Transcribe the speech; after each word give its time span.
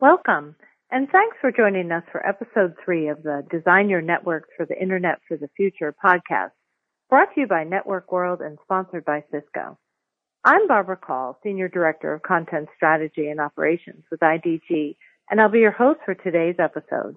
Welcome, 0.00 0.54
and 0.92 1.08
thanks 1.10 1.36
for 1.40 1.50
joining 1.50 1.90
us 1.90 2.04
for 2.12 2.24
episode 2.24 2.74
three 2.84 3.08
of 3.08 3.24
the 3.24 3.44
Design 3.50 3.88
Your 3.88 4.00
Networks 4.00 4.48
for 4.56 4.64
the 4.64 4.80
Internet 4.80 5.18
for 5.26 5.36
the 5.36 5.48
Future 5.56 5.92
podcast, 5.92 6.52
brought 7.10 7.34
to 7.34 7.40
you 7.40 7.48
by 7.48 7.64
Network 7.64 8.12
World 8.12 8.40
and 8.40 8.58
sponsored 8.62 9.04
by 9.04 9.24
Cisco. 9.32 9.76
I'm 10.44 10.68
Barbara 10.68 10.98
Call, 10.98 11.40
Senior 11.42 11.66
Director 11.66 12.14
of 12.14 12.22
Content 12.22 12.68
Strategy 12.76 13.26
and 13.26 13.40
Operations 13.40 14.04
with 14.08 14.20
IDG, 14.20 14.94
and 15.30 15.40
I'll 15.40 15.50
be 15.50 15.58
your 15.58 15.72
host 15.72 15.98
for 16.04 16.14
today's 16.14 16.60
episode. 16.60 17.16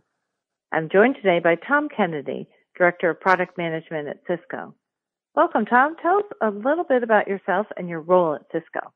I'm 0.71 0.89
joined 0.91 1.17
today 1.17 1.37
by 1.37 1.57
Tom 1.67 1.87
Kennedy, 1.95 2.49
Director 2.75 3.11
of 3.11 3.19
Product 3.19 3.59
Management 3.59 4.07
at 4.07 4.21
Cisco. 4.27 4.73
Welcome, 5.35 5.67
Tom. 5.67 5.97
Tell 6.01 6.17
us 6.17 6.25
a 6.41 6.49
little 6.49 6.85
bit 6.89 7.03
about 7.03 7.27
yourself 7.27 7.67
and 7.77 7.87
your 7.87 8.01
role 8.01 8.33
at 8.33 8.47
Cisco. 8.51 8.91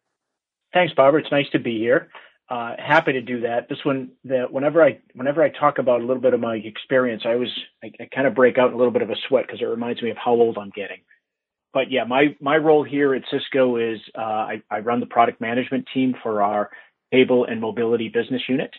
Thanks, 0.73 0.95
Barbara. 0.95 1.21
It's 1.21 1.31
nice 1.31 1.51
to 1.51 1.59
be 1.59 1.77
here 1.77 2.09
uh, 2.49 2.75
happy 2.77 3.13
to 3.13 3.21
do 3.21 3.41
that. 3.41 3.67
This 3.69 3.83
one, 3.83 4.11
the, 4.23 4.45
whenever 4.49 4.83
I 4.83 4.99
whenever 5.13 5.43
I 5.43 5.49
talk 5.49 5.79
about 5.79 6.01
a 6.01 6.05
little 6.05 6.21
bit 6.21 6.33
of 6.33 6.39
my 6.39 6.55
experience, 6.55 7.23
I 7.25 7.33
always 7.33 7.49
I, 7.83 7.91
I 7.99 8.07
kind 8.13 8.27
of 8.27 8.35
break 8.35 8.57
out 8.57 8.73
a 8.73 8.77
little 8.77 8.91
bit 8.91 9.01
of 9.01 9.09
a 9.09 9.15
sweat 9.27 9.45
because 9.47 9.61
it 9.61 9.65
reminds 9.65 10.01
me 10.01 10.11
of 10.11 10.17
how 10.17 10.31
old 10.31 10.57
I'm 10.57 10.69
getting. 10.69 10.99
But 11.73 11.91
yeah, 11.91 12.03
my 12.03 12.35
my 12.39 12.57
role 12.57 12.83
here 12.83 13.15
at 13.15 13.23
Cisco 13.31 13.77
is 13.77 13.99
uh, 14.17 14.21
I, 14.21 14.61
I 14.69 14.79
run 14.79 14.99
the 14.99 15.07
product 15.07 15.41
management 15.41 15.87
team 15.93 16.13
for 16.21 16.43
our 16.43 16.69
cable 17.11 17.45
and 17.45 17.59
mobility 17.59 18.09
business 18.09 18.43
unit. 18.47 18.71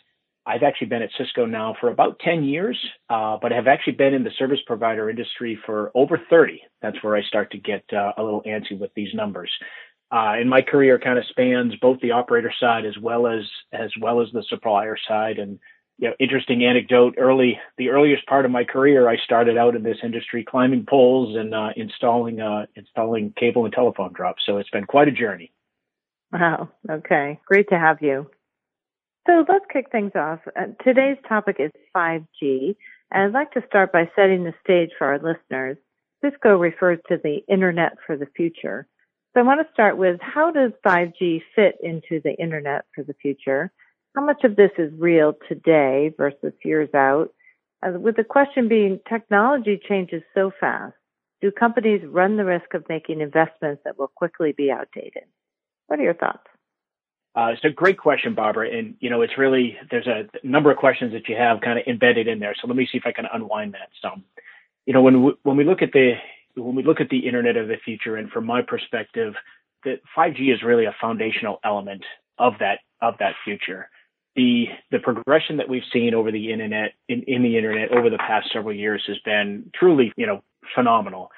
I've 0.48 0.62
actually 0.62 0.86
been 0.86 1.02
at 1.02 1.10
Cisco 1.18 1.44
now 1.44 1.74
for 1.80 1.90
about 1.90 2.20
10 2.20 2.44
years, 2.44 2.78
uh, 3.10 3.36
but 3.42 3.50
have 3.50 3.66
actually 3.66 3.94
been 3.94 4.14
in 4.14 4.22
the 4.22 4.30
service 4.38 4.60
provider 4.64 5.10
industry 5.10 5.58
for 5.66 5.90
over 5.92 6.20
30. 6.30 6.62
That's 6.80 7.02
where 7.02 7.16
I 7.16 7.22
start 7.22 7.50
to 7.50 7.58
get 7.58 7.82
uh, 7.92 8.12
a 8.16 8.22
little 8.22 8.42
antsy 8.42 8.78
with 8.78 8.92
these 8.94 9.12
numbers 9.12 9.50
uh, 10.12 10.34
and 10.38 10.48
my 10.48 10.62
career 10.62 10.98
kind 10.98 11.18
of 11.18 11.24
spans 11.26 11.74
both 11.80 12.00
the 12.00 12.12
operator 12.12 12.52
side 12.60 12.84
as 12.86 12.96
well 12.98 13.26
as 13.26 13.42
as 13.72 13.90
well 14.00 14.20
as 14.20 14.28
the 14.32 14.44
supplier 14.48 14.96
side. 15.08 15.38
And 15.38 15.58
you 15.98 16.08
know, 16.08 16.14
interesting 16.20 16.64
anecdote: 16.64 17.14
early 17.18 17.58
the 17.78 17.88
earliest 17.90 18.26
part 18.26 18.44
of 18.44 18.50
my 18.50 18.64
career, 18.64 19.08
I 19.08 19.16
started 19.16 19.56
out 19.56 19.74
in 19.74 19.82
this 19.82 19.98
industry 20.02 20.44
climbing 20.44 20.86
poles 20.88 21.36
and 21.36 21.54
uh, 21.54 21.70
installing 21.76 22.40
uh, 22.40 22.66
installing 22.76 23.32
cable 23.36 23.64
and 23.64 23.74
telephone 23.74 24.12
drops. 24.12 24.42
So 24.46 24.58
it's 24.58 24.70
been 24.70 24.84
quite 24.84 25.08
a 25.08 25.12
journey. 25.12 25.52
Wow. 26.32 26.70
Okay. 26.90 27.40
Great 27.46 27.68
to 27.70 27.78
have 27.78 27.98
you. 28.00 28.30
So 29.26 29.44
let's 29.48 29.64
kick 29.72 29.90
things 29.90 30.12
off. 30.14 30.40
Uh, 30.56 30.66
today's 30.84 31.16
topic 31.28 31.56
is 31.58 31.72
5G. 31.96 32.76
And 33.10 33.22
I'd 33.24 33.32
like 33.32 33.52
to 33.52 33.62
start 33.66 33.92
by 33.92 34.10
setting 34.14 34.44
the 34.44 34.54
stage 34.62 34.90
for 34.98 35.06
our 35.08 35.18
listeners. 35.18 35.76
Cisco 36.24 36.56
refers 36.56 36.98
to 37.08 37.18
the 37.22 37.38
Internet 37.48 37.94
for 38.06 38.16
the 38.16 38.26
future. 38.36 38.86
So 39.36 39.40
I 39.40 39.44
want 39.44 39.60
to 39.60 39.72
start 39.74 39.98
with 39.98 40.18
how 40.22 40.50
does 40.50 40.72
5G 40.82 41.42
fit 41.54 41.74
into 41.82 42.22
the 42.24 42.34
internet 42.40 42.86
for 42.94 43.04
the 43.04 43.12
future? 43.20 43.70
How 44.14 44.24
much 44.24 44.44
of 44.44 44.56
this 44.56 44.70
is 44.78 44.90
real 44.96 45.34
today 45.46 46.10
versus 46.16 46.54
years 46.64 46.88
out? 46.94 47.34
Uh, 47.86 47.98
with 47.98 48.16
the 48.16 48.24
question 48.24 48.66
being 48.66 48.98
technology 49.06 49.78
changes 49.86 50.22
so 50.34 50.52
fast, 50.58 50.94
do 51.42 51.50
companies 51.50 52.00
run 52.06 52.38
the 52.38 52.46
risk 52.46 52.72
of 52.72 52.88
making 52.88 53.20
investments 53.20 53.82
that 53.84 53.98
will 53.98 54.10
quickly 54.16 54.54
be 54.56 54.70
outdated? 54.70 55.24
What 55.88 56.00
are 56.00 56.04
your 56.04 56.14
thoughts? 56.14 56.46
Uh, 57.34 57.48
it's 57.52 57.64
a 57.64 57.68
great 57.68 57.98
question, 57.98 58.34
Barbara. 58.34 58.74
And, 58.74 58.94
you 59.00 59.10
know, 59.10 59.20
it's 59.20 59.36
really, 59.36 59.76
there's 59.90 60.06
a 60.06 60.30
number 60.44 60.70
of 60.70 60.78
questions 60.78 61.12
that 61.12 61.28
you 61.28 61.36
have 61.36 61.60
kind 61.60 61.78
of 61.78 61.84
embedded 61.86 62.26
in 62.26 62.38
there. 62.38 62.54
So 62.58 62.68
let 62.68 62.76
me 62.76 62.88
see 62.90 62.96
if 62.96 63.04
I 63.04 63.12
can 63.12 63.26
unwind 63.30 63.74
that 63.74 63.90
some. 64.00 64.24
You 64.86 64.94
know, 64.94 65.02
when 65.02 65.22
we, 65.22 65.32
when 65.42 65.58
we 65.58 65.64
look 65.64 65.82
at 65.82 65.92
the 65.92 66.14
when 66.56 66.74
we 66.74 66.82
look 66.82 67.00
at 67.00 67.08
the 67.10 67.26
internet 67.26 67.56
of 67.56 67.68
the 67.68 67.76
future, 67.84 68.16
and 68.16 68.30
from 68.30 68.46
my 68.46 68.62
perspective, 68.62 69.34
that 69.84 70.00
5G 70.16 70.52
is 70.52 70.62
really 70.62 70.86
a 70.86 70.96
foundational 71.00 71.60
element 71.64 72.04
of 72.38 72.54
that 72.60 72.80
of 73.00 73.14
that 73.18 73.34
future. 73.44 73.88
The 74.34 74.66
the 74.90 74.98
progression 74.98 75.58
that 75.58 75.68
we've 75.68 75.82
seen 75.92 76.14
over 76.14 76.32
the 76.32 76.52
internet 76.52 76.92
in, 77.08 77.22
in 77.26 77.42
the 77.42 77.56
internet 77.56 77.92
over 77.92 78.10
the 78.10 78.18
past 78.18 78.48
several 78.52 78.74
years 78.74 79.02
has 79.06 79.18
been 79.24 79.70
truly, 79.74 80.12
you 80.16 80.26
know, 80.26 80.42
phenomenal. 80.74 81.30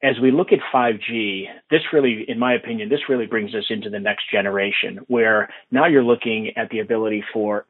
As 0.00 0.14
we 0.22 0.30
look 0.30 0.52
at 0.52 0.60
5G, 0.72 1.46
this 1.70 1.80
really, 1.92 2.24
in 2.28 2.38
my 2.38 2.54
opinion, 2.54 2.88
this 2.88 3.08
really 3.08 3.26
brings 3.26 3.52
us 3.54 3.64
into 3.68 3.90
the 3.90 3.98
next 3.98 4.30
generation 4.30 5.00
where 5.08 5.48
now 5.72 5.86
you're 5.86 6.04
looking 6.04 6.52
at 6.56 6.70
the 6.70 6.78
ability 6.78 7.24
for 7.32 7.66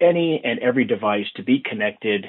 any 0.00 0.40
and 0.44 0.60
every 0.60 0.84
device 0.84 1.26
to 1.36 1.42
be 1.42 1.60
connected 1.68 2.26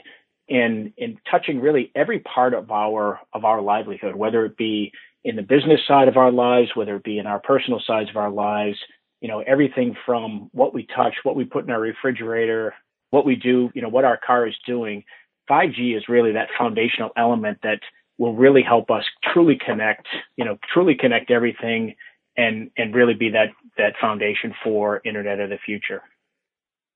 in 0.48 0.94
in 0.98 1.18
touching 1.30 1.60
really 1.60 1.92
every 1.96 2.20
part 2.20 2.54
of 2.54 2.72
our 2.72 3.20
of 3.34 3.46
our 3.46 3.62
livelihood, 3.62 4.16
whether 4.16 4.46
it 4.46 4.58
be 4.58 4.92
in 5.24 5.36
the 5.36 5.42
business 5.42 5.80
side 5.88 6.08
of 6.08 6.18
our 6.18 6.32
lives, 6.32 6.70
whether 6.76 6.96
it 6.98 7.04
be 7.04 7.18
in 7.18 7.28
our 7.28 7.40
personal 7.40 7.82
sides 7.86 8.10
of 8.10 8.18
our 8.18 8.30
lives, 8.30 8.78
you 9.22 9.30
know, 9.30 9.40
everything 9.40 9.96
from 10.06 10.50
what 10.52 10.74
we 10.74 10.86
touch, 10.96 11.14
what 11.24 11.36
we 11.36 11.46
put 11.46 11.64
in 11.64 11.72
our 11.72 11.80
refrigerator, 11.80 12.74
what 13.12 13.26
we 13.26 13.36
do, 13.36 13.72
you 13.74 13.82
know, 13.82 13.90
what 13.90 14.04
our 14.04 14.18
car 14.18 14.48
is 14.48 14.56
doing. 14.68 15.04
5G 15.50 15.96
is 15.96 16.10
really 16.10 16.34
that 16.34 16.50
foundational 16.58 17.12
element 17.16 17.60
that 17.64 17.80
will 18.18 18.36
really 18.36 18.62
help 18.62 18.92
us 18.92 19.04
truly 19.34 19.58
connect, 19.66 20.08
you 20.36 20.46
know, 20.46 20.58
truly 20.74 20.96
connect 20.96 21.32
everything 21.32 21.96
and 22.36 22.72
and 22.78 22.96
really 22.96 23.14
be 23.14 23.30
that 23.30 23.50
that 23.78 23.94
foundation 24.02 24.54
for 24.64 25.02
internet 25.06 25.40
of 25.40 25.50
the 25.50 25.58
future. 25.66 26.02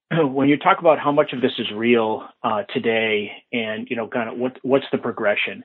when 0.12 0.50
you 0.50 0.57
talk 0.57 0.79
about 0.79 1.00
how 1.00 1.12
much 1.12 1.34
of 1.34 1.41
this 1.41 1.53
is 1.57 1.68
real 1.75 2.28
uh, 2.44 2.63
today, 2.73 3.31
and 3.51 3.88
you 3.90 3.95
know, 3.95 4.07
kind 4.07 4.29
of 4.29 4.38
what 4.38 4.57
what's 4.63 4.85
the 4.91 4.97
progression? 4.97 5.63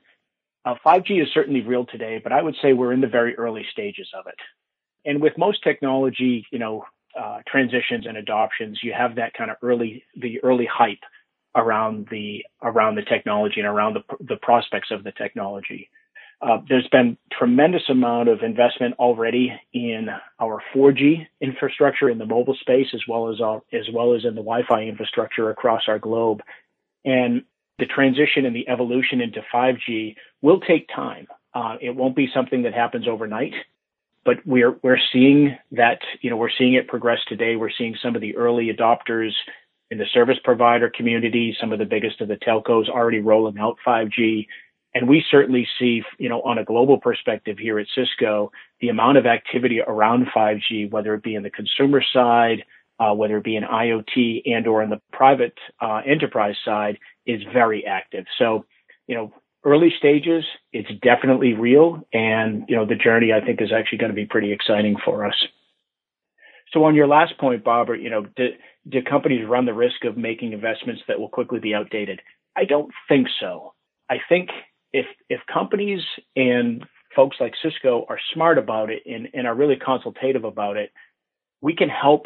Uh, 0.65 0.75
5G 0.85 1.21
is 1.21 1.27
certainly 1.33 1.61
real 1.61 1.85
today, 1.85 2.21
but 2.23 2.31
I 2.31 2.41
would 2.41 2.55
say 2.61 2.73
we're 2.73 2.93
in 2.93 3.01
the 3.01 3.07
very 3.07 3.35
early 3.35 3.65
stages 3.71 4.07
of 4.17 4.27
it. 4.27 4.39
And 5.05 5.21
with 5.21 5.37
most 5.37 5.61
technology, 5.61 6.45
you 6.51 6.59
know, 6.59 6.85
uh, 7.19 7.39
transitions 7.45 8.05
and 8.07 8.15
adoptions, 8.15 8.79
you 8.81 8.93
have 8.97 9.15
that 9.15 9.33
kind 9.33 9.51
of 9.51 9.57
early 9.61 10.03
the 10.15 10.43
early 10.43 10.67
hype 10.71 11.03
around 11.55 12.07
the 12.09 12.43
around 12.61 12.95
the 12.95 13.03
technology 13.03 13.59
and 13.59 13.67
around 13.67 13.95
the 13.95 14.15
the 14.21 14.37
prospects 14.41 14.89
of 14.91 15.03
the 15.03 15.11
technology. 15.11 15.89
Uh, 16.41 16.57
there's 16.67 16.87
been 16.89 17.17
tremendous 17.31 17.83
amount 17.89 18.27
of 18.27 18.41
investment 18.41 18.95
already 18.99 19.53
in 19.73 20.09
our 20.39 20.61
4G 20.75 21.25
infrastructure 21.39 22.09
in 22.09 22.17
the 22.17 22.25
mobile 22.25 22.55
space, 22.59 22.87
as 22.93 23.01
well 23.07 23.31
as 23.31 23.39
our, 23.39 23.61
as 23.71 23.87
well 23.93 24.13
as 24.13 24.25
in 24.25 24.35
the 24.35 24.41
Wi-Fi 24.41 24.83
infrastructure 24.83 25.49
across 25.49 25.83
our 25.87 25.99
globe. 25.99 26.41
And 27.05 27.43
the 27.79 27.85
transition 27.85 28.45
and 28.45 28.55
the 28.55 28.67
evolution 28.67 29.21
into 29.21 29.41
5G 29.53 30.15
will 30.41 30.59
take 30.59 30.87
time. 30.93 31.27
Uh, 31.53 31.77
it 31.81 31.95
won't 31.95 32.15
be 32.15 32.27
something 32.33 32.63
that 32.63 32.73
happens 32.73 33.07
overnight, 33.07 33.53
but 34.25 34.37
we're 34.45 34.75
we're 34.81 34.99
seeing 35.11 35.55
that 35.71 35.99
you 36.21 36.29
know 36.29 36.37
we're 36.37 36.49
seeing 36.57 36.73
it 36.73 36.87
progress 36.87 37.19
today. 37.27 37.55
We're 37.55 37.71
seeing 37.77 37.95
some 38.01 38.15
of 38.15 38.21
the 38.21 38.35
early 38.35 38.71
adopters 38.71 39.31
in 39.91 39.97
the 39.99 40.05
service 40.13 40.37
provider 40.43 40.89
community, 40.89 41.55
some 41.59 41.71
of 41.71 41.79
the 41.79 41.85
biggest 41.85 42.21
of 42.21 42.27
the 42.27 42.37
telcos 42.37 42.89
already 42.89 43.19
rolling 43.19 43.59
out 43.59 43.77
5G. 43.85 44.47
And 44.95 45.07
we 45.07 45.23
certainly 45.29 45.67
see, 45.79 46.03
you 46.19 46.29
know, 46.29 46.41
on 46.43 46.59
a 46.59 46.63
global 46.63 46.99
perspective 46.99 47.57
here 47.57 47.79
at 47.79 47.87
Cisco, 47.95 48.51
the 48.79 48.89
amount 48.89 49.17
of 49.17 49.25
activity 49.25 49.81
around 49.81 50.27
5G, 50.35 50.91
whether 50.91 51.13
it 51.15 51.23
be 51.23 51.35
in 51.35 51.43
the 51.43 51.49
consumer 51.49 52.03
side, 52.13 52.63
uh, 52.99 53.13
whether 53.13 53.37
it 53.37 53.43
be 53.43 53.55
in 53.55 53.63
IoT 53.63 54.43
and 54.45 54.67
or 54.67 54.83
in 54.83 54.89
the 54.89 55.01
private 55.11 55.57
uh, 55.81 56.01
enterprise 56.05 56.55
side, 56.63 56.99
is 57.25 57.41
very 57.51 57.85
active. 57.85 58.25
So, 58.37 58.65
you 59.07 59.15
know, 59.15 59.33
early 59.63 59.91
stages, 59.97 60.43
it's 60.71 60.89
definitely 61.01 61.53
real, 61.53 62.05
and 62.13 62.65
you 62.67 62.75
know, 62.75 62.85
the 62.85 62.95
journey 62.95 63.31
I 63.33 63.43
think 63.43 63.61
is 63.61 63.71
actually 63.75 63.97
going 63.97 64.11
to 64.11 64.15
be 64.15 64.25
pretty 64.25 64.51
exciting 64.51 64.95
for 65.03 65.25
us. 65.25 65.35
So, 66.71 66.83
on 66.83 66.95
your 66.95 67.07
last 67.07 67.37
point, 67.39 67.63
Barbara, 67.63 67.99
you 67.99 68.09
know, 68.09 68.25
do, 68.35 68.49
do 68.89 69.01
companies 69.01 69.47
run 69.47 69.65
the 69.65 69.73
risk 69.73 70.05
of 70.05 70.17
making 70.17 70.53
investments 70.53 71.01
that 71.07 71.19
will 71.19 71.29
quickly 71.29 71.59
be 71.59 71.73
outdated? 71.73 72.21
I 72.55 72.65
don't 72.65 72.91
think 73.07 73.27
so. 73.39 73.73
I 74.09 74.17
think 74.29 74.49
if 74.93 75.05
if 75.29 75.41
companies 75.51 76.01
and 76.35 76.85
folks 77.15 77.37
like 77.39 77.53
Cisco 77.61 78.05
are 78.09 78.19
smart 78.33 78.57
about 78.57 78.89
it 78.89 79.03
and, 79.05 79.27
and 79.33 79.47
are 79.47 79.55
really 79.55 79.75
consultative 79.75 80.43
about 80.43 80.77
it, 80.77 80.91
we 81.61 81.75
can 81.75 81.89
help 81.89 82.25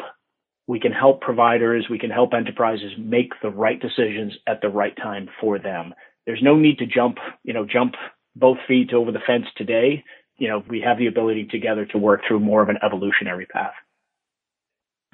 we 0.66 0.78
can 0.78 0.92
help 0.92 1.22
providers, 1.22 1.86
we 1.90 1.98
can 1.98 2.10
help 2.10 2.34
enterprises 2.34 2.92
make 2.98 3.32
the 3.42 3.48
right 3.48 3.80
decisions 3.80 4.34
at 4.46 4.60
the 4.60 4.68
right 4.68 4.94
time 4.96 5.28
for 5.40 5.58
them. 5.58 5.94
There's 6.26 6.42
no 6.42 6.56
need 6.56 6.78
to 6.78 6.86
jump, 6.86 7.16
you 7.42 7.54
know, 7.54 7.64
jump 7.64 7.94
both 8.36 8.58
feet 8.68 8.92
over 8.92 9.10
the 9.10 9.18
fence 9.26 9.46
today. 9.56 10.04
You 10.36 10.48
know, 10.48 10.62
we 10.68 10.82
have 10.82 10.98
the 10.98 11.06
ability 11.06 11.48
together 11.50 11.86
to 11.86 11.98
work 11.98 12.20
through 12.28 12.40
more 12.40 12.62
of 12.62 12.68
an 12.68 12.76
evolutionary 12.84 13.46
path. 13.46 13.72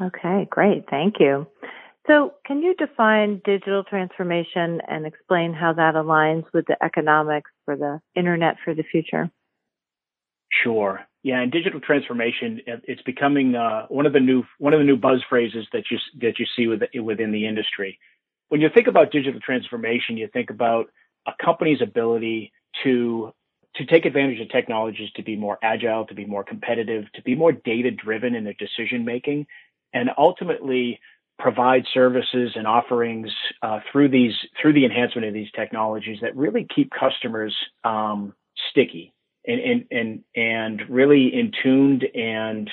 Okay, 0.02 0.48
great. 0.50 0.86
Thank 0.90 1.20
you. 1.20 1.46
So, 2.06 2.34
can 2.46 2.62
you 2.62 2.74
define 2.74 3.40
digital 3.44 3.82
transformation 3.82 4.82
and 4.86 5.06
explain 5.06 5.54
how 5.54 5.72
that 5.72 5.94
aligns 5.94 6.44
with 6.52 6.66
the 6.66 6.76
economics 6.84 7.50
for 7.64 7.76
the 7.76 8.00
internet 8.14 8.56
for 8.62 8.74
the 8.74 8.82
future? 8.82 9.30
Sure. 10.62 11.00
Yeah, 11.22 11.40
and 11.40 11.50
digital 11.50 11.80
transformation 11.80 12.60
it's 12.66 13.00
becoming 13.02 13.54
uh, 13.54 13.86
one 13.88 14.04
of 14.04 14.12
the 14.12 14.20
new 14.20 14.44
one 14.58 14.74
of 14.74 14.78
the 14.78 14.84
new 14.84 14.96
buzz 14.96 15.22
phrases 15.28 15.66
that 15.72 15.84
you 15.90 15.98
that 16.20 16.38
you 16.38 16.44
see 16.54 16.66
with, 16.66 16.82
within 17.02 17.32
the 17.32 17.46
industry. 17.46 17.98
When 18.50 18.60
you 18.60 18.68
think 18.72 18.86
about 18.86 19.10
digital 19.10 19.40
transformation, 19.40 20.18
you 20.18 20.28
think 20.30 20.50
about 20.50 20.86
a 21.26 21.32
company's 21.42 21.80
ability 21.80 22.52
to 22.84 23.32
to 23.76 23.86
take 23.86 24.04
advantage 24.04 24.38
of 24.40 24.50
technologies 24.50 25.10
to 25.16 25.22
be 25.22 25.34
more 25.34 25.58
agile, 25.62 26.04
to 26.06 26.14
be 26.14 26.26
more 26.26 26.44
competitive, 26.44 27.10
to 27.14 27.22
be 27.22 27.34
more 27.34 27.52
data 27.52 27.90
driven 27.90 28.34
in 28.34 28.44
their 28.44 28.54
decision 28.58 29.04
making, 29.04 29.46
and 29.94 30.10
ultimately 30.18 31.00
provide 31.38 31.84
services 31.92 32.52
and 32.54 32.66
offerings 32.66 33.30
uh, 33.62 33.80
through 33.90 34.08
these 34.08 34.34
through 34.60 34.72
the 34.72 34.84
enhancement 34.84 35.26
of 35.26 35.34
these 35.34 35.50
technologies 35.54 36.18
that 36.22 36.36
really 36.36 36.66
keep 36.74 36.90
customers 36.90 37.54
um, 37.82 38.32
sticky 38.70 39.12
and, 39.46 39.60
and 39.60 39.84
and 39.90 40.24
and 40.36 40.90
really 40.90 41.30
in 41.34 41.50
tuned 41.62 42.04
and 42.14 42.70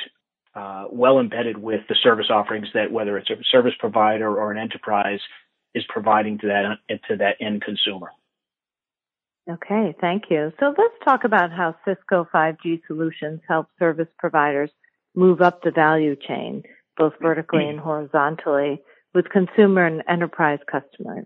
uh, 0.56 0.86
well 0.92 1.20
embedded 1.20 1.58
with 1.58 1.82
the 1.90 1.96
service 2.04 2.28
offerings 2.30 2.68
that 2.74 2.92
whether 2.92 3.18
it's 3.18 3.30
a 3.30 3.36
service 3.52 3.74
provider 3.80 4.28
or 4.28 4.52
an 4.52 4.58
enterprise 4.58 5.20
is 5.74 5.84
providing 5.90 6.38
to 6.40 6.48
that 6.48 7.00
to 7.08 7.16
that 7.18 7.36
end 7.40 7.62
consumer. 7.62 8.10
Okay, 9.50 9.96
thank 10.00 10.26
you. 10.30 10.54
So 10.60 10.68
let's 10.78 10.94
talk 11.04 11.24
about 11.24 11.52
how 11.52 11.76
Cisco 11.84 12.28
5G 12.34 12.82
solutions 12.86 13.42
help 13.48 13.68
service 13.80 14.08
providers 14.20 14.70
move 15.16 15.42
up 15.42 15.64
the 15.64 15.72
value 15.72 16.16
chain, 16.16 16.64
both 17.02 17.14
vertically 17.20 17.68
and 17.68 17.80
horizontally, 17.80 18.80
with 19.16 19.26
consumer 19.30 19.88
and 19.88 20.04
enterprise 20.08 20.60
customers. 20.72 21.26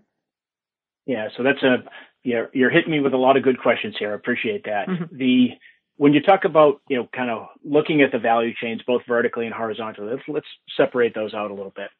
Yeah, 1.04 1.28
so 1.36 1.42
that's 1.42 1.62
a 1.62 1.84
you're, 2.24 2.48
you're 2.54 2.70
hitting 2.70 2.90
me 2.90 3.00
with 3.00 3.12
a 3.12 3.18
lot 3.18 3.36
of 3.36 3.42
good 3.42 3.60
questions 3.60 3.94
here. 3.98 4.12
I 4.12 4.14
appreciate 4.14 4.64
that. 4.64 4.88
Mm-hmm. 4.88 5.16
The 5.18 5.48
when 5.98 6.14
you 6.14 6.22
talk 6.22 6.46
about 6.46 6.80
you 6.88 6.96
know 6.96 7.08
kind 7.14 7.30
of 7.30 7.48
looking 7.62 8.00
at 8.00 8.10
the 8.10 8.18
value 8.18 8.54
chains 8.58 8.80
both 8.86 9.02
vertically 9.06 9.44
and 9.44 9.54
horizontally, 9.54 10.10
let's 10.10 10.22
let's 10.28 10.46
separate 10.78 11.14
those 11.14 11.34
out 11.34 11.50
a 11.50 11.54
little 11.54 11.74
bit. 11.76 11.90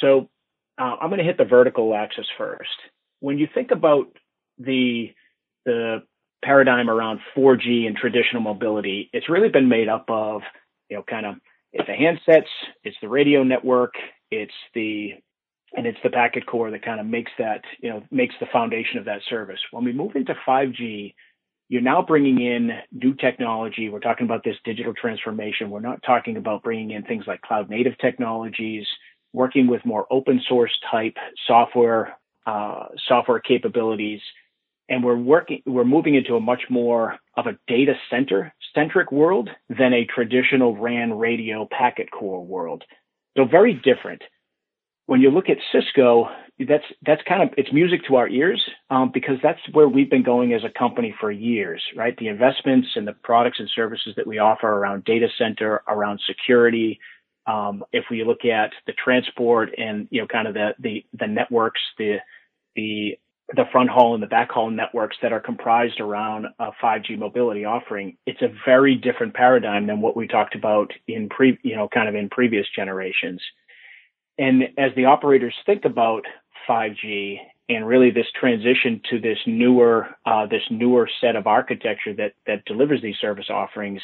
So 0.00 0.28
uh, 0.76 0.96
I'm 1.00 1.08
going 1.08 1.18
to 1.18 1.24
hit 1.24 1.38
the 1.38 1.44
vertical 1.44 1.94
axis 1.94 2.26
first. 2.36 2.68
When 3.20 3.38
you 3.38 3.46
think 3.54 3.70
about 3.70 4.06
the 4.58 5.14
the 5.64 6.02
paradigm 6.42 6.90
around 6.90 7.20
4G 7.36 7.86
and 7.86 7.96
traditional 7.96 8.42
mobility, 8.42 9.08
it's 9.12 9.28
really 9.28 9.50
been 9.50 9.68
made 9.68 9.88
up 9.88 10.06
of, 10.08 10.40
you 10.88 10.96
know, 10.96 11.04
kind 11.08 11.26
of 11.26 11.36
it's 11.72 11.86
the 11.86 11.92
handsets, 11.92 12.48
it's 12.84 12.96
the 13.00 13.08
radio 13.08 13.42
network, 13.42 13.94
it's 14.30 14.54
the 14.74 15.14
and 15.72 15.86
it's 15.86 15.98
the 16.02 16.10
packet 16.10 16.46
core 16.46 16.70
that 16.72 16.84
kind 16.84 16.98
of 16.98 17.06
makes 17.06 17.30
that, 17.38 17.62
you 17.80 17.90
know, 17.90 18.02
makes 18.10 18.34
the 18.40 18.46
foundation 18.52 18.98
of 18.98 19.04
that 19.04 19.20
service. 19.28 19.60
When 19.70 19.84
we 19.84 19.92
move 19.92 20.16
into 20.16 20.34
5G, 20.46 21.14
you're 21.68 21.80
now 21.80 22.02
bringing 22.02 22.40
in 22.40 22.72
new 22.90 23.14
technology. 23.14 23.88
We're 23.88 24.00
talking 24.00 24.26
about 24.26 24.42
this 24.42 24.56
digital 24.64 24.92
transformation. 24.92 25.70
We're 25.70 25.78
not 25.78 26.02
talking 26.02 26.36
about 26.36 26.64
bringing 26.64 26.90
in 26.90 27.04
things 27.04 27.22
like 27.28 27.40
cloud 27.42 27.70
native 27.70 27.96
technologies, 27.98 28.84
working 29.32 29.68
with 29.68 29.84
more 29.84 30.08
open 30.10 30.42
source 30.48 30.76
type 30.90 31.16
software, 31.46 32.18
uh, 32.46 32.86
software 33.06 33.38
capabilities 33.38 34.20
and 34.90 35.04
we're 35.04 35.16
working 35.16 35.62
we're 35.64 35.84
moving 35.84 36.16
into 36.16 36.34
a 36.34 36.40
much 36.40 36.64
more 36.68 37.16
of 37.36 37.46
a 37.46 37.56
data 37.68 37.94
center 38.10 38.52
centric 38.74 39.10
world 39.10 39.48
than 39.70 39.94
a 39.94 40.04
traditional 40.04 40.76
RAN 40.76 41.14
radio 41.14 41.66
packet 41.70 42.10
core 42.10 42.44
world. 42.44 42.84
So 43.38 43.44
very 43.44 43.74
different. 43.74 44.22
When 45.06 45.20
you 45.20 45.30
look 45.30 45.48
at 45.48 45.56
Cisco, 45.72 46.28
that's 46.58 46.84
that's 47.06 47.22
kind 47.26 47.42
of 47.42 47.50
it's 47.56 47.72
music 47.72 48.00
to 48.08 48.16
our 48.16 48.28
ears 48.28 48.62
um, 48.90 49.10
because 49.14 49.36
that's 49.42 49.60
where 49.72 49.88
we've 49.88 50.10
been 50.10 50.24
going 50.24 50.52
as 50.52 50.62
a 50.64 50.78
company 50.78 51.14
for 51.20 51.30
years, 51.30 51.82
right? 51.96 52.16
The 52.18 52.28
investments 52.28 52.88
and 52.96 53.06
the 53.06 53.14
products 53.24 53.60
and 53.60 53.70
services 53.74 54.14
that 54.16 54.26
we 54.26 54.38
offer 54.38 54.68
around 54.68 55.04
data 55.04 55.28
center, 55.38 55.82
around 55.88 56.20
security. 56.26 56.98
Um, 57.46 57.84
if 57.92 58.04
we 58.10 58.22
look 58.24 58.44
at 58.44 58.72
the 58.86 58.92
transport 58.92 59.70
and 59.78 60.08
you 60.10 60.20
know 60.20 60.26
kind 60.26 60.48
of 60.48 60.54
the 60.54 60.74
the 60.80 61.04
the 61.18 61.26
networks, 61.28 61.80
the 61.96 62.18
the 62.76 63.18
the 63.56 63.64
front 63.72 63.90
haul 63.90 64.14
and 64.14 64.22
the 64.22 64.28
back 64.28 64.50
haul 64.50 64.70
networks 64.70 65.16
that 65.22 65.32
are 65.32 65.40
comprised 65.40 66.00
around 66.00 66.46
a 66.58 66.70
5G 66.82 67.18
mobility 67.18 67.64
offering, 67.64 68.16
it's 68.26 68.42
a 68.42 68.52
very 68.64 68.94
different 68.94 69.34
paradigm 69.34 69.86
than 69.86 70.00
what 70.00 70.16
we 70.16 70.28
talked 70.28 70.54
about 70.54 70.92
in 71.08 71.28
pre, 71.28 71.58
you 71.62 71.74
know, 71.74 71.88
kind 71.88 72.08
of 72.08 72.14
in 72.14 72.28
previous 72.28 72.66
generations. 72.74 73.42
And 74.38 74.64
as 74.78 74.92
the 74.96 75.06
operators 75.06 75.54
think 75.66 75.84
about 75.84 76.24
5G 76.68 77.38
and 77.68 77.86
really 77.86 78.10
this 78.10 78.26
transition 78.38 79.00
to 79.10 79.20
this 79.20 79.38
newer, 79.46 80.08
uh, 80.26 80.46
this 80.46 80.62
newer 80.70 81.08
set 81.20 81.36
of 81.36 81.46
architecture 81.46 82.14
that 82.14 82.32
that 82.46 82.64
delivers 82.64 83.02
these 83.02 83.16
service 83.20 83.50
offerings, 83.50 84.00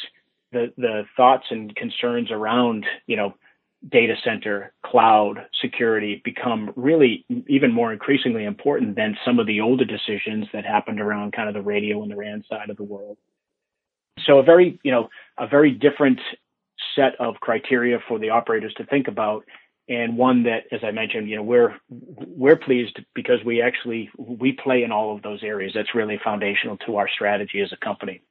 the 0.52 0.72
the 0.76 1.04
thoughts 1.16 1.46
and 1.50 1.74
concerns 1.76 2.30
around, 2.30 2.84
you 3.06 3.16
know, 3.16 3.34
data 3.90 4.14
center, 4.24 4.72
cloud, 4.84 5.46
security 5.60 6.20
become 6.24 6.72
really 6.76 7.24
even 7.46 7.72
more 7.72 7.92
increasingly 7.92 8.44
important 8.44 8.96
than 8.96 9.16
some 9.24 9.38
of 9.38 9.46
the 9.46 9.60
older 9.60 9.84
decisions 9.84 10.46
that 10.52 10.64
happened 10.64 11.00
around 11.00 11.32
kind 11.32 11.48
of 11.48 11.54
the 11.54 11.62
radio 11.62 12.02
and 12.02 12.10
the 12.10 12.16
RAN 12.16 12.44
side 12.48 12.70
of 12.70 12.76
the 12.76 12.84
world. 12.84 13.16
So 14.24 14.38
a 14.38 14.42
very, 14.42 14.80
you 14.82 14.90
know, 14.90 15.08
a 15.38 15.46
very 15.46 15.70
different 15.70 16.20
set 16.94 17.14
of 17.20 17.36
criteria 17.40 17.98
for 18.08 18.18
the 18.18 18.30
operators 18.30 18.74
to 18.74 18.86
think 18.86 19.08
about 19.08 19.44
and 19.88 20.16
one 20.16 20.42
that 20.42 20.64
as 20.72 20.80
i 20.82 20.90
mentioned 20.90 21.28
you 21.28 21.36
know 21.36 21.42
we're 21.42 21.76
we're 21.88 22.56
pleased 22.56 22.98
because 23.14 23.38
we 23.44 23.62
actually 23.62 24.10
we 24.18 24.52
play 24.52 24.82
in 24.82 24.92
all 24.92 25.14
of 25.14 25.22
those 25.22 25.42
areas 25.42 25.72
that's 25.74 25.94
really 25.94 26.18
foundational 26.22 26.76
to 26.78 26.96
our 26.96 27.08
strategy 27.08 27.60
as 27.60 27.72
a 27.72 27.84
company 27.84 28.22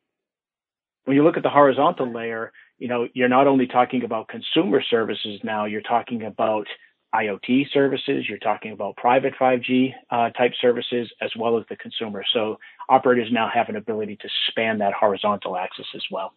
when 1.05 1.15
you 1.15 1.23
look 1.23 1.37
at 1.37 1.43
the 1.43 1.49
horizontal 1.49 2.11
layer 2.11 2.51
you 2.77 2.87
know, 2.87 3.07
you're 3.13 3.29
not 3.29 3.47
only 3.47 3.67
talking 3.67 4.03
about 4.03 4.27
consumer 4.27 4.81
services 4.81 5.39
now, 5.43 5.65
you're 5.65 5.81
talking 5.81 6.23
about 6.23 6.67
IoT 7.13 7.71
services, 7.71 8.25
you're 8.27 8.37
talking 8.39 8.73
about 8.73 8.97
private 8.97 9.33
5G 9.39 9.93
uh, 10.09 10.29
type 10.31 10.51
services, 10.59 11.09
as 11.21 11.31
well 11.37 11.57
as 11.57 11.63
the 11.69 11.77
consumer. 11.77 12.23
So 12.33 12.57
operators 12.89 13.29
now 13.31 13.49
have 13.53 13.69
an 13.69 13.77
ability 13.77 14.17
to 14.17 14.29
span 14.49 14.79
that 14.79 14.93
horizontal 14.93 15.55
axis 15.55 15.85
as 15.95 16.03
well. 16.11 16.33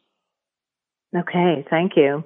Okay, 1.16 1.64
thank 1.68 1.92
you. 1.96 2.22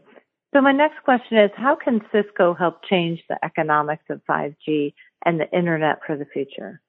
So 0.53 0.61
my 0.61 0.73
next 0.73 1.03
question 1.05 1.39
is, 1.39 1.51
how 1.57 1.77
can 1.77 2.01
Cisco 2.13 2.53
help 2.53 2.85
change 2.85 3.23
the 3.29 3.43
economics 3.43 4.05
of 4.11 4.21
5G 4.29 4.93
and 5.25 5.41
the 5.41 5.51
internet 5.57 6.01
for 6.07 6.17
the 6.17 6.27
future? 6.27 6.83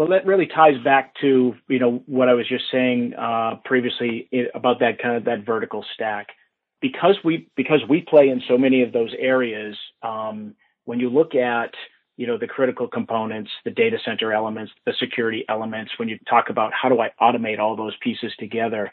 Well, 0.00 0.08
that 0.08 0.24
really 0.24 0.46
ties 0.46 0.82
back 0.82 1.12
to 1.20 1.54
you 1.68 1.78
know 1.78 2.02
what 2.06 2.30
I 2.30 2.32
was 2.32 2.48
just 2.48 2.64
saying 2.72 3.12
uh, 3.12 3.56
previously 3.66 4.30
about 4.54 4.80
that 4.80 4.98
kind 4.98 5.14
of 5.14 5.26
that 5.26 5.44
vertical 5.44 5.84
stack. 5.92 6.28
Because 6.80 7.16
we 7.22 7.50
because 7.54 7.80
we 7.86 8.00
play 8.00 8.30
in 8.30 8.40
so 8.48 8.56
many 8.56 8.82
of 8.82 8.94
those 8.94 9.12
areas, 9.18 9.76
um, 10.02 10.54
when 10.86 11.00
you 11.00 11.10
look 11.10 11.34
at 11.34 11.74
you 12.16 12.26
know 12.26 12.38
the 12.38 12.46
critical 12.46 12.88
components, 12.88 13.50
the 13.66 13.72
data 13.72 13.98
center 14.02 14.32
elements, 14.32 14.72
the 14.86 14.94
security 14.98 15.44
elements, 15.50 15.92
when 15.98 16.08
you 16.08 16.18
talk 16.30 16.48
about 16.48 16.72
how 16.72 16.88
do 16.88 16.98
I 16.98 17.10
automate 17.20 17.58
all 17.58 17.76
those 17.76 17.94
pieces 18.02 18.32
together, 18.38 18.90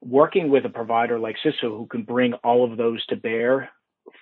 working 0.00 0.50
with 0.50 0.64
a 0.64 0.70
provider 0.70 1.20
like 1.20 1.36
Cisco 1.40 1.78
who 1.78 1.86
can 1.86 2.02
bring 2.02 2.32
all 2.42 2.68
of 2.68 2.76
those 2.76 3.06
to 3.06 3.16
bear 3.16 3.70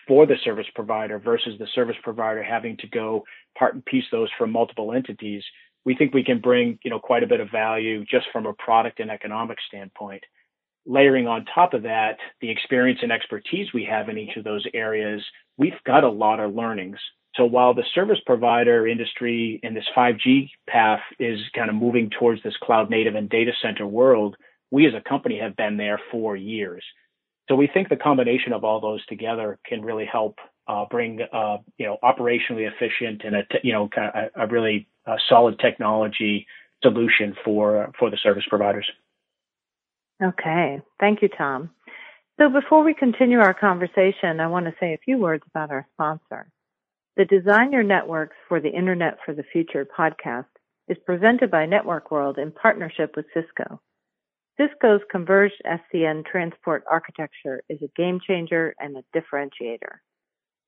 for 0.06 0.26
the 0.26 0.36
service 0.44 0.66
provider 0.74 1.18
versus 1.18 1.58
the 1.58 1.66
service 1.74 1.96
provider 2.02 2.42
having 2.42 2.76
to 2.76 2.88
go 2.88 3.24
part 3.56 3.72
and 3.72 3.86
piece 3.86 4.05
those 4.12 4.28
from 4.36 4.52
multiple 4.52 4.93
entities 4.93 5.43
we 5.86 5.94
think 5.94 6.12
we 6.12 6.24
can 6.24 6.40
bring, 6.40 6.78
you 6.82 6.90
know, 6.90 6.98
quite 6.98 7.22
a 7.22 7.28
bit 7.28 7.40
of 7.40 7.48
value 7.50 8.05
just 8.05 8.26
from 8.32 8.44
a 8.44 8.52
product 8.52 8.98
and 8.98 9.10
economic 9.10 9.56
standpoint. 9.69 10.22
Layering 10.84 11.28
on 11.28 11.46
top 11.55 11.74
of 11.74 11.84
that, 11.84 12.19
the 12.40 12.50
experience 12.50 12.98
and 13.02 13.12
expertise 13.12 13.69
we 13.72 13.84
have 13.88 14.08
in 14.08 14.19
each 14.19 14.36
of 14.36 14.44
those 14.44 14.66
areas, 14.74 15.22
we've 15.56 15.72
got 15.86 16.05
a 16.05 16.10
lot 16.10 16.40
of 16.40 16.55
learnings. 16.55 16.98
So 17.36 17.44
while 17.44 17.72
the 17.72 17.84
service 17.94 18.19
provider 18.26 18.86
industry 18.86 19.60
in 19.62 19.74
this 19.74 19.84
5G 19.96 20.50
path 20.69 21.00
is 21.20 21.38
kind 21.55 21.70
of 21.70 21.76
moving 21.76 22.10
towards 22.10 22.43
this 22.43 22.56
cloud 22.62 22.90
native 22.90 23.14
and 23.14 23.28
data 23.28 23.52
center 23.62 23.86
world, 23.86 24.36
we 24.72 24.86
as 24.86 24.94
a 24.94 25.08
company 25.08 25.38
have 25.38 25.55
been 25.55 25.76
there 25.76 26.00
for 26.10 26.34
years. 26.34 26.82
So 27.48 27.55
we 27.55 27.69
think 27.72 27.88
the 27.88 27.96
combination 27.96 28.52
of 28.52 28.64
all 28.64 28.81
those 28.81 29.05
together 29.06 29.58
can 29.64 29.82
really 29.82 30.06
help 30.06 30.38
uh, 30.66 30.84
bring 30.90 31.20
uh, 31.32 31.58
you 31.78 31.86
know 31.86 31.96
operationally 32.02 32.69
efficient 32.69 33.22
and 33.24 33.36
a 33.36 33.43
you 33.62 33.72
know 33.72 33.88
kind 33.88 34.10
a, 34.34 34.44
a 34.44 34.46
really 34.48 34.88
uh, 35.06 35.17
solid 35.29 35.58
technology 35.58 36.46
solution 36.82 37.34
for 37.44 37.93
for 37.98 38.10
the 38.10 38.19
service 38.22 38.44
providers. 38.48 38.89
Okay, 40.22 40.81
thank 40.98 41.22
you, 41.22 41.29
Tom. 41.29 41.70
So 42.39 42.48
before 42.48 42.84
we 42.84 42.94
continue 42.94 43.39
our 43.39 43.55
conversation, 43.55 44.41
I 44.41 44.46
want 44.48 44.67
to 44.67 44.75
say 44.79 44.93
a 44.93 44.98
few 45.05 45.19
words 45.19 45.44
about 45.48 45.70
our 45.70 45.86
sponsor. 45.94 46.48
The 47.17 47.25
Design 47.25 47.72
Your 47.72 47.82
Networks 47.82 48.36
for 48.46 48.60
the 48.60 48.69
Internet 48.69 49.19
for 49.25 49.34
the 49.34 49.43
Future 49.43 49.86
podcast 49.86 50.46
is 50.89 50.98
presented 51.06 51.51
by 51.51 51.65
Network 51.65 52.10
World 52.10 52.36
in 52.39 52.53
partnership 52.53 53.15
with 53.17 53.25
Cisco. 53.32 53.81
Cisco's 54.58 55.01
converged 55.10 55.63
SDN 55.67 56.25
transport 56.25 56.84
architecture 56.91 57.63
is 57.69 57.79
a 57.82 57.91
game 57.96 58.20
changer 58.27 58.75
and 58.79 58.96
a 58.96 59.19
differentiator. 59.19 60.01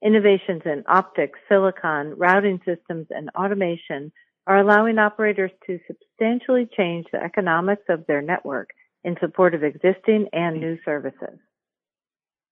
Innovations 0.03 0.63
in 0.65 0.85
optics, 0.87 1.39
silicon, 1.49 2.15
routing 2.17 2.61
systems, 2.65 3.07
and 3.11 3.31
automation 3.37 4.13
are 4.49 4.59
allowing 4.59 4.99
operators 4.99 5.51
to 5.67 5.79
substantially 5.87 6.67
change 6.75 7.05
the 7.13 7.23
economics 7.23 7.83
of 7.91 8.07
their 8.07 8.23
network 8.23 8.71
in 9.05 9.15
support 9.21 9.55
of 9.55 9.63
existing 9.63 10.27
and 10.33 10.59
new 10.59 10.79
services. 10.87 11.39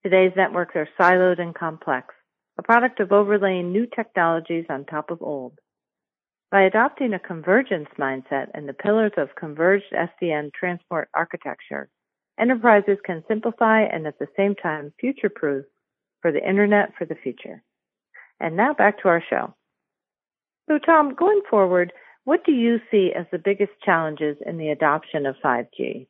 Today's 0.04 0.32
networks 0.36 0.76
are 0.76 0.88
siloed 1.00 1.40
and 1.40 1.54
complex, 1.54 2.14
a 2.58 2.62
product 2.62 3.00
of 3.00 3.12
overlaying 3.12 3.72
new 3.72 3.86
technologies 3.86 4.66
on 4.68 4.84
top 4.84 5.10
of 5.10 5.22
old. 5.22 5.58
By 6.50 6.62
adopting 6.62 7.14
a 7.14 7.18
convergence 7.18 7.88
mindset 7.98 8.48
and 8.52 8.68
the 8.68 8.74
pillars 8.74 9.12
of 9.16 9.34
converged 9.34 9.92
SDN 9.92 10.52
transport 10.52 11.08
architecture, 11.14 11.88
enterprises 12.38 12.98
can 13.04 13.24
simplify 13.26 13.80
and 13.80 14.06
at 14.06 14.18
the 14.18 14.28
same 14.36 14.54
time 14.54 14.92
future 15.00 15.30
proof 15.34 15.64
for 16.20 16.30
the 16.30 16.46
internet 16.46 16.92
for 16.98 17.06
the 17.06 17.16
future. 17.16 17.62
And 18.38 18.54
now 18.54 18.74
back 18.74 19.00
to 19.00 19.08
our 19.08 19.22
show. 19.30 19.54
So, 20.68 20.78
Tom, 20.78 21.14
going 21.14 21.42
forward, 21.48 21.92
what 22.24 22.44
do 22.44 22.52
you 22.52 22.78
see 22.90 23.12
as 23.16 23.26
the 23.30 23.38
biggest 23.38 23.72
challenges 23.84 24.36
in 24.44 24.58
the 24.58 24.70
adoption 24.70 25.26
of 25.26 25.36
5G? 25.44 26.06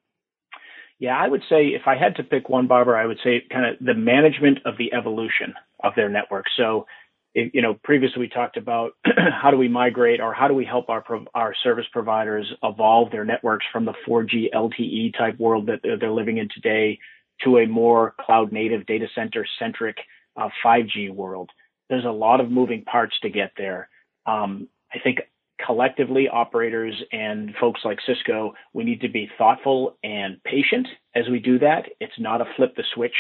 Yeah, 0.98 1.16
I 1.16 1.28
would 1.28 1.42
say 1.48 1.66
if 1.68 1.82
I 1.86 1.96
had 1.96 2.16
to 2.16 2.22
pick 2.22 2.48
one, 2.48 2.66
Barbara, 2.66 3.02
I 3.02 3.06
would 3.06 3.18
say 3.22 3.42
kind 3.52 3.66
of 3.66 3.84
the 3.84 3.94
management 3.94 4.60
of 4.64 4.78
the 4.78 4.94
evolution 4.94 5.54
of 5.84 5.92
their 5.94 6.08
network. 6.08 6.46
So, 6.56 6.86
you 7.34 7.60
know, 7.60 7.74
previously 7.84 8.20
we 8.20 8.28
talked 8.28 8.56
about 8.56 8.92
how 9.04 9.50
do 9.50 9.58
we 9.58 9.68
migrate 9.68 10.22
or 10.22 10.32
how 10.32 10.48
do 10.48 10.54
we 10.54 10.64
help 10.64 10.88
our 10.88 11.04
our 11.34 11.54
service 11.62 11.84
providers 11.92 12.50
evolve 12.62 13.10
their 13.10 13.26
networks 13.26 13.66
from 13.70 13.84
the 13.84 13.92
4G 14.08 14.46
LTE 14.54 15.18
type 15.18 15.38
world 15.38 15.66
that 15.66 15.80
they're 16.00 16.10
living 16.10 16.38
in 16.38 16.48
today 16.48 16.98
to 17.44 17.58
a 17.58 17.66
more 17.66 18.14
cloud 18.18 18.50
native 18.52 18.86
data 18.86 19.06
center 19.14 19.46
centric 19.58 19.98
uh, 20.40 20.48
5G 20.64 21.14
world. 21.14 21.50
There's 21.90 22.06
a 22.06 22.10
lot 22.10 22.40
of 22.40 22.50
moving 22.50 22.84
parts 22.84 23.14
to 23.20 23.28
get 23.28 23.52
there. 23.58 23.90
Um, 24.26 24.68
I 24.92 24.98
think 24.98 25.20
collectively, 25.64 26.28
operators 26.28 26.94
and 27.12 27.54
folks 27.60 27.80
like 27.84 27.98
Cisco, 28.06 28.54
we 28.72 28.84
need 28.84 29.00
to 29.00 29.08
be 29.08 29.30
thoughtful 29.38 29.96
and 30.02 30.42
patient 30.44 30.86
as 31.14 31.24
we 31.30 31.38
do 31.38 31.58
that. 31.60 31.84
It's 32.00 32.18
not 32.18 32.40
a 32.40 32.44
flip 32.56 32.76
the 32.76 32.84
switch 32.94 33.14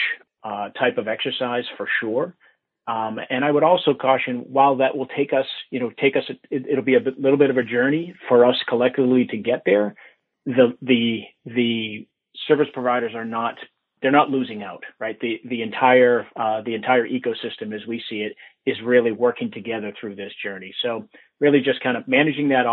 uh, 0.44 0.70
type 0.70 0.98
of 0.98 1.08
exercise 1.08 1.64
for 1.76 1.88
sure. 2.00 2.34
Um, 2.88 3.18
and 3.30 3.44
I 3.44 3.50
would 3.50 3.64
also 3.64 3.94
caution, 3.94 4.44
while 4.48 4.76
that 4.76 4.96
will 4.96 5.06
take 5.06 5.32
us, 5.32 5.46
you 5.70 5.80
know, 5.80 5.90
take 6.00 6.14
us, 6.14 6.22
it, 6.50 6.76
will 6.76 6.84
be 6.84 6.94
a 6.94 7.00
bit, 7.00 7.18
little 7.18 7.38
bit 7.38 7.50
of 7.50 7.56
a 7.56 7.64
journey 7.64 8.14
for 8.28 8.46
us 8.46 8.56
collectively 8.68 9.26
to 9.30 9.36
get 9.36 9.62
there. 9.66 9.96
The 10.44 10.76
the 10.80 11.22
the 11.44 12.06
service 12.46 12.68
providers 12.72 13.12
are 13.16 13.24
not 13.24 13.56
they're 14.02 14.10
not 14.10 14.30
losing 14.30 14.62
out, 14.62 14.84
right? 15.00 15.18
The 15.20 15.40
the 15.48 15.62
entire 15.62 16.26
uh, 16.36 16.62
the 16.62 16.74
entire 16.74 17.08
ecosystem, 17.08 17.74
as 17.74 17.86
we 17.86 18.02
see 18.08 18.16
it, 18.16 18.36
is 18.66 18.76
really 18.84 19.12
working 19.12 19.50
together 19.50 19.92
through 19.98 20.16
this 20.16 20.32
journey. 20.42 20.74
So 20.82 21.08
really, 21.40 21.60
just 21.60 21.82
kind 21.82 21.96
of 21.96 22.06
managing 22.06 22.48
that 22.50 22.66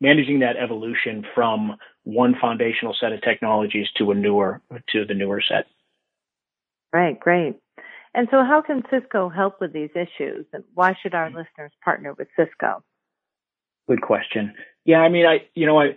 managing 0.00 0.40
that 0.40 0.56
evolution 0.56 1.24
from 1.34 1.76
one 2.04 2.34
foundational 2.40 2.96
set 2.98 3.12
of 3.12 3.20
technologies 3.22 3.86
to 3.98 4.10
a 4.10 4.14
newer 4.14 4.60
to 4.92 5.04
the 5.04 5.14
newer 5.14 5.42
set. 5.46 5.66
Right, 6.92 7.18
great. 7.18 7.56
And 8.14 8.28
so, 8.30 8.42
how 8.42 8.62
can 8.62 8.82
Cisco 8.90 9.28
help 9.28 9.60
with 9.60 9.72
these 9.72 9.90
issues, 9.94 10.46
and 10.52 10.64
why 10.74 10.96
should 11.02 11.14
our 11.14 11.28
listeners 11.28 11.72
partner 11.84 12.14
with 12.14 12.28
Cisco? 12.36 12.82
Good 13.88 14.02
question. 14.02 14.54
Yeah, 14.84 15.00
I 15.00 15.08
mean, 15.08 15.26
I 15.26 15.46
you 15.54 15.66
know, 15.66 15.80
I 15.80 15.88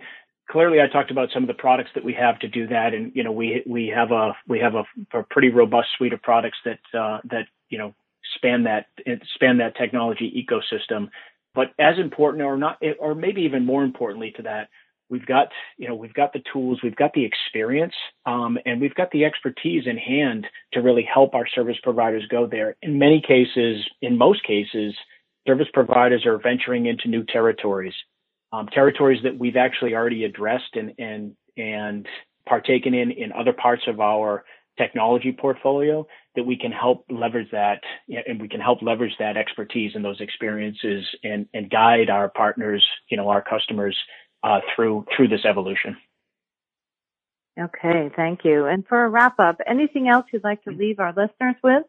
clearly 0.50 0.78
I 0.80 0.86
talked 0.86 1.10
about 1.10 1.30
some 1.32 1.42
of 1.42 1.48
the 1.48 1.54
products 1.54 1.90
that 1.94 2.04
we 2.04 2.14
have 2.14 2.38
to 2.40 2.48
do 2.48 2.66
that, 2.68 2.94
and 2.94 3.12
you 3.14 3.24
know 3.24 3.32
we 3.32 3.62
we 3.66 3.92
have 3.94 4.10
a 4.10 4.32
we 4.48 4.58
have 4.60 4.74
a, 4.74 4.84
a 5.18 5.22
pretty 5.30 5.50
robust 5.50 5.88
suite 5.96 6.12
of 6.12 6.22
products 6.22 6.58
that 6.64 6.98
uh, 6.98 7.18
that 7.30 7.46
you 7.68 7.78
know 7.78 7.94
span 8.36 8.64
that 8.64 8.86
span 9.34 9.58
that 9.58 9.76
technology 9.76 10.46
ecosystem. 10.46 11.08
But 11.54 11.68
as 11.78 11.98
important, 11.98 12.42
or 12.44 12.56
not, 12.56 12.82
or 12.98 13.14
maybe 13.14 13.42
even 13.42 13.66
more 13.66 13.84
importantly 13.84 14.32
to 14.36 14.42
that, 14.42 14.68
we've 15.10 15.26
got 15.26 15.48
you 15.78 15.88
know 15.88 15.94
we've 15.94 16.14
got 16.14 16.32
the 16.32 16.42
tools, 16.52 16.80
we've 16.82 16.96
got 16.96 17.12
the 17.14 17.24
experience, 17.24 17.94
um, 18.26 18.58
and 18.66 18.80
we've 18.80 18.94
got 18.94 19.10
the 19.10 19.24
expertise 19.24 19.84
in 19.86 19.96
hand 19.96 20.46
to 20.72 20.80
really 20.80 21.06
help 21.12 21.34
our 21.34 21.46
service 21.46 21.76
providers 21.82 22.24
go 22.30 22.46
there. 22.46 22.76
In 22.82 22.98
many 22.98 23.20
cases, 23.20 23.84
in 24.00 24.16
most 24.18 24.44
cases, 24.44 24.94
service 25.46 25.68
providers 25.72 26.24
are 26.26 26.38
venturing 26.38 26.86
into 26.86 27.08
new 27.08 27.24
territories 27.24 27.94
um, 28.52 28.66
territories 28.66 29.20
that 29.24 29.38
we've 29.38 29.56
actually 29.56 29.94
already 29.94 30.24
addressed 30.24 30.74
and 30.74 30.92
and 30.98 31.36
and 31.56 32.06
partaken 32.46 32.94
in 32.94 33.10
in 33.10 33.32
other 33.32 33.52
parts 33.52 33.82
of 33.86 34.00
our 34.00 34.44
technology 34.78 35.36
portfolio 35.38 36.06
that 36.34 36.44
we 36.44 36.56
can 36.56 36.72
help 36.72 37.04
leverage 37.10 37.50
that 37.52 37.80
and 38.08 38.40
we 38.40 38.48
can 38.48 38.60
help 38.60 38.80
leverage 38.82 39.12
that 39.18 39.36
expertise 39.36 39.92
and 39.94 40.04
those 40.04 40.20
experiences 40.20 41.04
and 41.22 41.46
and 41.52 41.70
guide 41.70 42.10
our 42.10 42.28
partners 42.28 42.84
you 43.08 43.16
know 43.16 43.28
our 43.28 43.42
customers 43.42 43.96
uh, 44.42 44.60
through 44.74 45.04
through 45.16 45.28
this 45.28 45.44
evolution. 45.48 45.96
Okay 47.60 48.10
thank 48.16 48.40
you. 48.44 48.66
And 48.66 48.86
for 48.86 49.04
a 49.04 49.08
wrap 49.08 49.38
up 49.38 49.58
anything 49.66 50.08
else 50.08 50.26
you'd 50.32 50.44
like 50.44 50.62
to 50.64 50.70
leave 50.70 50.98
our 50.98 51.10
listeners 51.10 51.56
with 51.62 51.84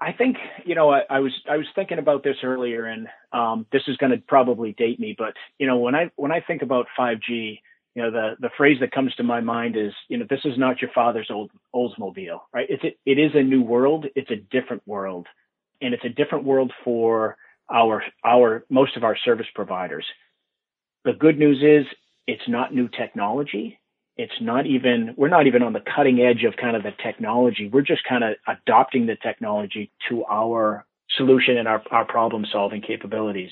I 0.00 0.12
think 0.12 0.36
you 0.64 0.74
know 0.74 0.90
I, 0.90 1.02
I, 1.10 1.20
was 1.20 1.32
I 1.48 1.56
was 1.56 1.66
thinking 1.74 1.98
about 1.98 2.24
this 2.24 2.36
earlier, 2.42 2.86
and 2.86 3.06
um, 3.32 3.66
this 3.70 3.82
is 3.86 3.96
going 3.98 4.12
to 4.12 4.18
probably 4.18 4.72
date 4.72 4.98
me, 4.98 5.14
but 5.16 5.34
you 5.58 5.66
know 5.66 5.76
when 5.76 5.94
I 5.94 6.10
when 6.16 6.32
I 6.32 6.40
think 6.40 6.62
about 6.62 6.86
5G, 6.98 7.60
you 7.94 8.02
know 8.02 8.10
the 8.10 8.36
the 8.40 8.50
phrase 8.56 8.78
that 8.80 8.92
comes 8.92 9.14
to 9.16 9.22
my 9.22 9.40
mind 9.40 9.76
is 9.76 9.92
you 10.08 10.16
know 10.16 10.26
this 10.28 10.40
is 10.44 10.56
not 10.56 10.80
your 10.80 10.90
father's 10.94 11.30
old 11.30 11.50
Oldsmobile, 11.74 12.40
right? 12.52 12.66
It's 12.70 12.82
it, 12.82 12.98
it 13.04 13.18
is 13.18 13.32
a 13.34 13.42
new 13.42 13.62
world. 13.62 14.06
It's 14.14 14.30
a 14.30 14.36
different 14.36 14.82
world, 14.86 15.26
and 15.82 15.92
it's 15.92 16.04
a 16.04 16.08
different 16.08 16.44
world 16.44 16.72
for 16.82 17.36
our 17.70 18.02
our 18.24 18.64
most 18.70 18.96
of 18.96 19.04
our 19.04 19.18
service 19.18 19.48
providers. 19.54 20.06
The 21.04 21.12
good 21.12 21.38
news 21.38 21.62
is 21.62 21.86
it's 22.26 22.48
not 22.48 22.74
new 22.74 22.88
technology 22.88 23.79
it's 24.16 24.40
not 24.40 24.66
even 24.66 25.14
we're 25.16 25.28
not 25.28 25.46
even 25.46 25.62
on 25.62 25.72
the 25.72 25.80
cutting 25.94 26.20
edge 26.20 26.44
of 26.44 26.56
kind 26.56 26.76
of 26.76 26.82
the 26.82 26.92
technology. 27.02 27.68
We're 27.72 27.82
just 27.82 28.02
kind 28.08 28.24
of 28.24 28.34
adopting 28.46 29.06
the 29.06 29.16
technology 29.16 29.90
to 30.08 30.24
our 30.24 30.84
solution 31.16 31.58
and 31.58 31.66
our, 31.66 31.82
our 31.90 32.04
problem 32.04 32.44
solving 32.50 32.82
capabilities. 32.82 33.50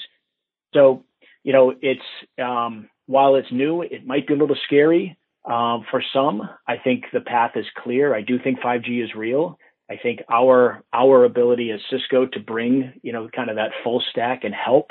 So 0.75 1.05
you 1.45 1.53
know 1.53 1.75
it's 1.81 2.01
um, 2.43 2.89
while 3.07 3.37
it's 3.37 3.51
new 3.51 3.83
it 3.83 4.07
might 4.07 4.27
be 4.27 4.35
a 4.35 4.37
little 4.37 4.57
scary 4.65 5.17
um, 5.47 5.87
for 5.91 6.03
some 6.13 6.43
i 6.67 6.77
think 6.77 7.05
the 7.13 7.21
path 7.21 7.53
is 7.57 7.67
clear. 7.83 8.15
I 8.15 8.21
do 8.21 8.39
think 8.39 8.61
5g 8.61 9.03
is 9.03 9.15
real. 9.15 9.59
I 9.91 9.97
think 9.97 10.21
our 10.31 10.83
our 10.93 11.25
ability 11.25 11.71
as 11.71 11.81
cisco 11.91 12.27
to 12.27 12.41
bring 12.41 12.93
you 13.03 13.13
know 13.13 13.29
kind 13.35 13.51
of 13.51 13.57
that 13.57 13.71
full 13.83 14.03
stack 14.11 14.45
and 14.45 14.55
help 14.55 14.91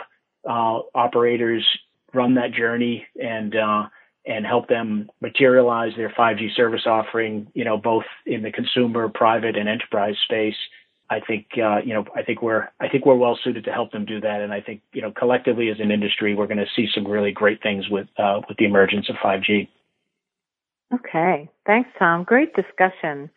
uh, 0.50 0.80
operators 0.96 1.66
run 2.14 2.36
that 2.36 2.54
journey 2.54 3.06
and 3.22 3.56
uh, 3.56 3.84
and 4.28 4.46
help 4.46 4.68
them 4.68 5.10
materialize 5.22 5.94
their 5.96 6.10
5G 6.10 6.54
service 6.56 6.86
offering, 6.86 7.48
you 7.54 7.64
know, 7.64 7.78
both 7.78 8.04
in 8.26 8.44
the 8.44 8.52
consumer, 8.52 9.08
private, 9.10 9.56
and 9.56 9.70
enterprise 9.70 10.16
space. 10.26 10.56
I 11.10 11.22
think 11.22 11.46
uh, 11.58 11.78
you 11.86 11.94
know 11.94 12.06
I 12.16 12.22
think 12.22 12.42
we're 12.42 12.68
I 12.82 12.90
think 12.90 13.06
we're 13.06 13.16
well 13.16 13.40
suited 13.42 13.64
to 13.64 13.72
help 13.72 13.92
them 13.94 14.04
do 14.04 14.20
that, 14.20 14.42
and 14.42 14.52
I 14.52 14.60
think 14.60 14.82
you 14.92 15.02
know 15.02 15.12
collectively 15.12 15.70
as 15.70 15.80
an 15.80 15.90
industry 15.90 16.36
we're 16.36 16.48
going 16.48 16.58
to 16.58 16.66
see 16.76 16.90
some 16.94 17.08
really 17.08 17.32
great 17.32 17.64
things 17.64 17.86
with 17.90 18.08
uh, 18.18 18.42
with 18.48 18.58
the 18.58 18.66
emergence 18.66 19.10
of 19.10 19.16
5G. 19.16 19.70
Okay, 20.94 21.50
thanks, 21.66 21.90
Tom. 21.98 22.26
Great 22.26 22.54
discussion, 22.56 23.30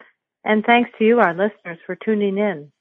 and 0.45 0.65
thanks 0.65 0.91
to 0.99 1.05
you, 1.05 1.21
our 1.21 1.33
listeners, 1.33 1.79
for 1.87 1.95
tuning 1.95 2.39
in. 2.39 2.73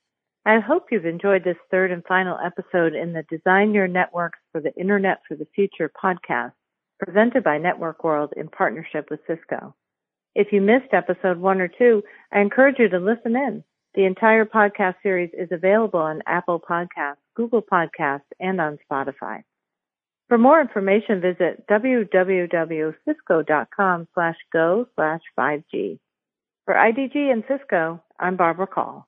I 0.43 0.59
hope 0.59 0.87
you've 0.89 1.05
enjoyed 1.05 1.43
this 1.43 1.57
third 1.69 1.91
and 1.91 2.03
final 2.05 2.39
episode 2.43 2.95
in 2.95 3.13
the 3.13 3.23
Design 3.29 3.75
Your 3.75 3.87
Networks 3.87 4.39
for 4.51 4.59
the 4.59 4.73
Internet 4.73 5.19
for 5.27 5.35
the 5.35 5.47
Future 5.53 5.91
podcast 6.03 6.53
presented 6.99 7.43
by 7.43 7.57
Network 7.57 8.03
World 8.03 8.33
in 8.35 8.49
partnership 8.49 9.09
with 9.09 9.21
Cisco. 9.25 9.75
If 10.35 10.51
you 10.51 10.61
missed 10.61 10.93
episode 10.93 11.37
one 11.39 11.59
or 11.61 11.67
two, 11.67 12.03
I 12.31 12.39
encourage 12.41 12.75
you 12.77 12.89
to 12.89 12.99
listen 12.99 13.35
in. 13.35 13.63
The 13.95 14.05
entire 14.05 14.45
podcast 14.45 14.95
series 15.01 15.31
is 15.33 15.49
available 15.51 15.99
on 15.99 16.21
Apple 16.27 16.59
Podcasts, 16.59 17.17
Google 17.35 17.63
Podcasts, 17.63 18.21
and 18.39 18.61
on 18.61 18.77
Spotify. 18.89 19.43
For 20.27 20.37
more 20.37 20.61
information, 20.61 21.21
visit 21.21 21.65
www.cisco.com 21.67 22.47
slash 24.13 24.35
go 24.53 24.87
slash 24.95 25.21
5G. 25.37 25.97
For 26.65 26.75
IDG 26.75 27.15
and 27.15 27.43
Cisco, 27.47 28.03
I'm 28.19 28.35
Barbara 28.37 28.67
Call. 28.67 29.07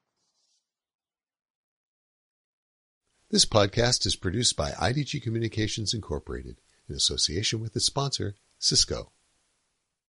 This 3.29 3.45
podcast 3.45 4.07
is 4.07 4.15
produced 4.15 4.57
by 4.57 4.71
IDG 4.71 5.21
Communications 5.21 5.93
Incorporated 5.93 6.57
in 6.89 6.95
association 6.95 7.59
with 7.59 7.75
its 7.75 7.85
sponsor, 7.85 8.35
Cisco. 8.59 9.11